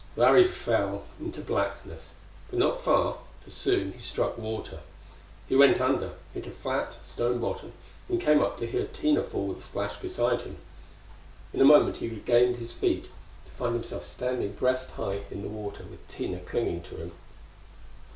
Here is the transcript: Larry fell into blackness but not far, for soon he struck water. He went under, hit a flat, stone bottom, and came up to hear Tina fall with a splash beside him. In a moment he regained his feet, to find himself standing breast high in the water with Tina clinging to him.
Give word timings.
Larry 0.15 0.45
fell 0.45 1.03
into 1.19 1.41
blackness 1.41 2.13
but 2.49 2.57
not 2.57 2.81
far, 2.81 3.19
for 3.43 3.49
soon 3.51 3.91
he 3.91 3.99
struck 3.99 4.35
water. 4.35 4.79
He 5.47 5.55
went 5.55 5.79
under, 5.79 6.13
hit 6.33 6.47
a 6.47 6.49
flat, 6.49 6.97
stone 7.03 7.37
bottom, 7.39 7.73
and 8.09 8.19
came 8.19 8.41
up 8.41 8.57
to 8.57 8.65
hear 8.65 8.87
Tina 8.87 9.21
fall 9.21 9.45
with 9.45 9.59
a 9.59 9.61
splash 9.61 9.97
beside 9.97 10.41
him. 10.41 10.57
In 11.53 11.61
a 11.61 11.65
moment 11.65 11.97
he 11.97 12.09
regained 12.09 12.55
his 12.55 12.73
feet, 12.73 13.09
to 13.45 13.51
find 13.51 13.75
himself 13.75 14.03
standing 14.03 14.53
breast 14.53 14.89
high 14.89 15.21
in 15.29 15.43
the 15.43 15.49
water 15.49 15.83
with 15.83 16.07
Tina 16.07 16.39
clinging 16.39 16.81
to 16.81 16.95
him. 16.95 17.11